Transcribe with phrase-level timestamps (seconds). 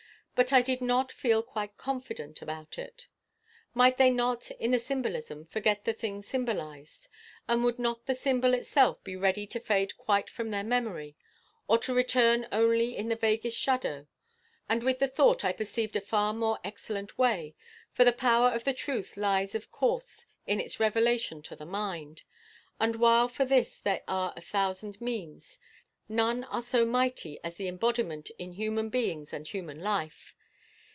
[0.33, 3.05] But I did not feel quite confident about it.
[3.75, 7.09] Might they not in the symbolism forget the thing symbolised?
[7.47, 11.15] And would not the symbol itself be ready to fade quite from their memory,
[11.67, 14.07] or to return only in the vaguest shadow?
[14.67, 17.53] And with the thought I perceived a far more excellent way.
[17.91, 22.23] For the power of the truth lies of course in its revelation to the mind,
[22.79, 25.59] and while for this there are a thousand means,
[26.09, 30.35] none are so mighty as its embodiment in human beings and human life.